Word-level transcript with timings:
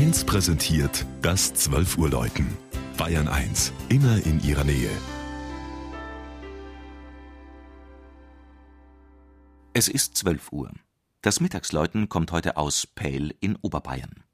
1 0.00 0.24
präsentiert 0.24 1.04
das 1.20 1.52
12 1.52 1.98
Uhr 1.98 2.08
Läuten. 2.08 2.56
Bayern 2.96 3.28
1, 3.28 3.70
immer 3.90 4.16
in 4.24 4.42
ihrer 4.42 4.64
Nähe. 4.64 4.88
Es 9.74 9.88
ist 9.88 10.16
12 10.16 10.52
Uhr. 10.52 10.72
Das 11.20 11.40
Mittagsläuten 11.40 12.08
kommt 12.08 12.32
heute 12.32 12.56
aus 12.56 12.86
Pähl 12.86 13.34
in 13.40 13.56
Oberbayern. 13.56 14.24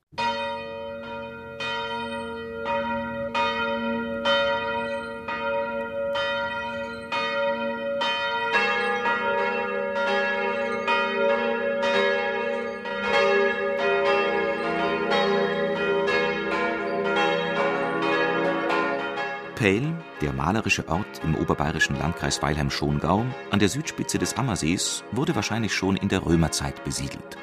Pähl, 19.56 19.95
der 20.20 20.34
malerische 20.34 20.87
Ort 20.87 21.23
im 21.24 21.34
oberbayerischen 21.34 21.98
Landkreis 21.98 22.42
Weilheim-Schongau 22.42 23.24
an 23.51 23.59
der 23.59 23.70
Südspitze 23.70 24.19
des 24.19 24.37
Ammersees, 24.37 25.02
wurde 25.12 25.34
wahrscheinlich 25.34 25.74
schon 25.74 25.97
in 25.97 26.09
der 26.09 26.27
Römerzeit 26.27 26.84
besiedelt. 26.84 27.38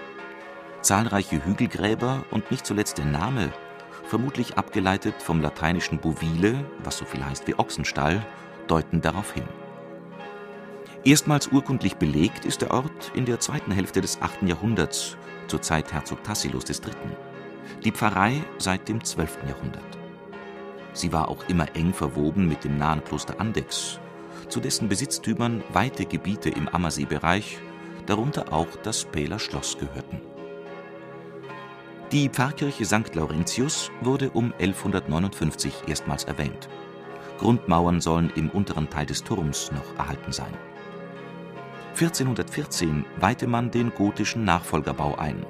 Zahlreiche 0.82 1.44
Hügelgräber 1.44 2.24
und 2.30 2.52
nicht 2.52 2.68
zuletzt 2.68 3.00
der 3.00 3.06
Name, 3.06 3.52
vermutlich 4.06 4.58
abgeleitet 4.58 5.16
vom 5.24 5.42
lateinischen 5.42 5.98
bovile, 5.98 6.64
was 6.84 6.98
so 6.98 7.06
viel 7.06 7.26
heißt 7.26 7.48
wie 7.48 7.58
Ochsenstall, 7.58 8.24
deuten 8.68 9.02
darauf 9.02 9.34
hin. 9.34 9.48
Erstmals 11.04 11.48
urkundlich 11.48 11.96
belegt 11.96 12.46
ist 12.46 12.62
der 12.62 12.72
Ort 12.72 13.12
in 13.16 13.26
der 13.26 13.40
zweiten 13.40 13.72
Hälfte 13.72 14.02
des 14.02 14.22
8. 14.22 14.44
Jahrhunderts, 14.44 15.18
zur 15.48 15.64
Zeit 15.64 15.92
Herzog 15.92 16.24
Tassilos 16.24 16.66
III. 16.70 16.94
Die 17.84 17.92
Pfarrei 17.92 18.44
seit 18.60 18.88
dem 18.88 19.04
12. 19.04 19.40
Jahrhundert. 19.48 19.93
Sie 20.94 21.12
war 21.12 21.30
auch 21.30 21.48
immer 21.48 21.76
eng 21.76 21.94
verwoben 21.94 22.48
mit 22.48 22.64
dem 22.64 22.78
nahen 22.78 23.04
Kloster 23.04 23.40
Andex, 23.40 24.00
zu 24.48 24.60
dessen 24.60 24.88
Besitztümern 24.88 25.64
weite 25.72 26.06
Gebiete 26.06 26.50
im 26.50 26.68
Ammerseebereich, 26.68 27.58
darunter 28.06 28.54
auch 28.54 28.68
das 28.84 29.06
Pähler 29.06 29.40
Schloss 29.40 29.78
gehörten. 29.78 30.22
Die 32.12 32.30
Pfarrkirche 32.30 32.86
St. 32.86 33.16
Laurentius 33.16 33.90
wurde 34.02 34.30
um 34.30 34.54
1159 34.60 35.74
erstmals 35.88 36.26
erwähnt. 36.26 36.70
Grundmauern 37.40 38.02
sollen 38.02 38.32
im 38.36 38.50
unteren 38.52 38.90
Teil 38.90 39.08
des 39.08 39.24
Turms 39.24 39.72
noch 39.72 39.98
erhalten 39.98 40.32
sein. 40.32 40.54
1414 41.94 43.06
weihte 43.20 43.48
man 43.48 43.72
den 43.72 43.92
gotischen 43.94 44.44
Nachfolgerbau 44.44 45.16
ein 45.16 45.44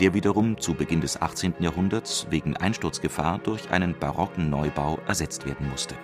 der 0.00 0.14
wiederum 0.14 0.58
zu 0.58 0.74
Beginn 0.74 1.00
des 1.00 1.20
18. 1.20 1.54
Jahrhunderts 1.60 2.26
wegen 2.30 2.56
Einsturzgefahr 2.56 3.38
durch 3.38 3.70
einen 3.70 3.98
barocken 3.98 4.50
Neubau 4.50 4.98
ersetzt 5.06 5.46
werden 5.46 5.68
musste. 5.68 5.94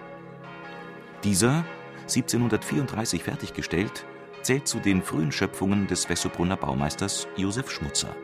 Dieser, 1.25 1.65
1734 2.03 3.23
fertiggestellt, 3.23 4.07
zählt 4.43 4.67
zu 4.67 4.79
den 4.79 5.03
frühen 5.03 5.33
Schöpfungen 5.33 5.87
des 5.87 6.09
Wessobrunner 6.09 6.57
Baumeisters 6.57 7.29
Josef 7.37 7.71
Schmutzer. 7.71 8.15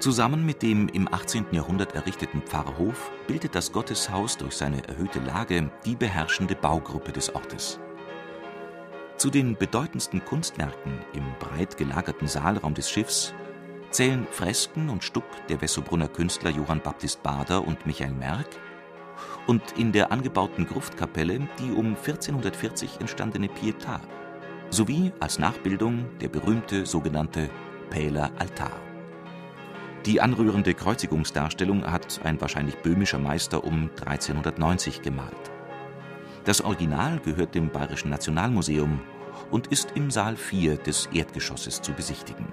Zusammen 0.00 0.46
mit 0.46 0.62
dem 0.62 0.88
im 0.88 1.12
18. 1.12 1.46
Jahrhundert 1.50 1.94
errichteten 1.94 2.40
Pfarrhof 2.42 3.10
bildet 3.26 3.54
das 3.54 3.72
Gotteshaus 3.72 4.36
durch 4.36 4.54
seine 4.54 4.86
erhöhte 4.86 5.18
Lage 5.18 5.70
die 5.84 5.96
beherrschende 5.96 6.54
Baugruppe 6.54 7.10
des 7.10 7.34
Ortes. 7.34 7.80
Zu 9.16 9.30
den 9.30 9.56
bedeutendsten 9.56 10.24
Kunstwerken 10.24 11.00
im 11.12 11.24
breit 11.40 11.76
gelagerten 11.76 12.28
Saalraum 12.28 12.74
des 12.74 12.88
Schiffs 12.88 13.34
zählen 13.90 14.26
Fresken 14.30 14.88
und 14.88 15.04
Stuck 15.04 15.24
der 15.48 15.60
Wessobrunner 15.60 16.08
Künstler 16.08 16.50
Johann 16.50 16.80
Baptist 16.80 17.22
Bader 17.22 17.66
und 17.66 17.86
Michael 17.86 18.12
Merck 18.12 18.48
und 19.46 19.62
in 19.76 19.92
der 19.92 20.12
angebauten 20.12 20.66
Gruftkapelle 20.66 21.48
die 21.58 21.72
um 21.72 21.96
1440 21.96 23.00
entstandene 23.00 23.48
Pietà 23.48 24.00
sowie 24.70 25.12
als 25.18 25.38
Nachbildung 25.38 26.06
der 26.20 26.28
berühmte 26.28 26.84
sogenannte 26.84 27.48
Pähler 27.90 28.30
Altar. 28.38 28.76
Die 30.04 30.20
anrührende 30.20 30.74
Kreuzigungsdarstellung 30.74 31.90
hat 31.90 32.20
ein 32.24 32.40
wahrscheinlich 32.40 32.76
böhmischer 32.76 33.18
Meister 33.18 33.64
um 33.64 33.90
1390 34.04 35.02
gemalt. 35.02 35.34
Das 36.44 36.60
Original 36.60 37.18
gehört 37.20 37.54
dem 37.54 37.70
Bayerischen 37.70 38.10
Nationalmuseum 38.10 39.00
und 39.50 39.66
ist 39.68 39.92
im 39.96 40.10
Saal 40.10 40.36
4 40.36 40.76
des 40.76 41.06
Erdgeschosses 41.12 41.82
zu 41.82 41.92
besichtigen 41.92 42.46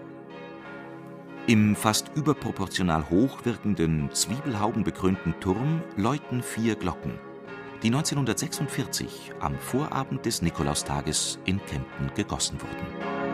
im 1.47 1.75
fast 1.75 2.11
überproportional 2.15 3.09
hoch 3.09 3.45
wirkenden, 3.45 4.09
zwiebelhaubenbekrönten 4.11 5.39
Turm 5.39 5.81
läuten 5.95 6.41
vier 6.41 6.75
Glocken, 6.75 7.19
die 7.83 7.87
1946 7.87 9.31
am 9.39 9.55
Vorabend 9.59 10.25
des 10.25 10.41
Nikolaustages 10.41 11.39
in 11.45 11.63
Kempten 11.65 12.11
gegossen 12.15 12.59
wurden 12.61 13.25